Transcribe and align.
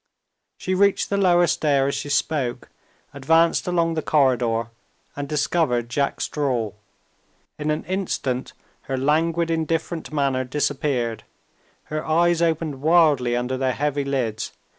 She 0.57 0.73
reached 0.73 1.11
the 1.11 1.17
lower 1.17 1.45
stair 1.45 1.85
as 1.87 1.93
she 1.93 2.09
spoke 2.09 2.69
advanced 3.13 3.67
along 3.67 3.93
the 3.93 4.01
corridor 4.01 4.71
and 5.15 5.29
discovered 5.29 5.89
Jack 5.89 6.21
Straw. 6.21 6.71
In 7.59 7.69
an 7.69 7.83
instant, 7.85 8.53
her 8.89 8.97
languid 8.97 9.51
indifferent 9.51 10.11
manner 10.11 10.43
disappeared. 10.43 11.23
Her 11.83 12.03
eyes 12.03 12.41
opened 12.41 12.81
wildly 12.81 13.35
under 13.37 13.57
their 13.57 13.73
heavy 13.73 14.03
lids. 14.03 14.51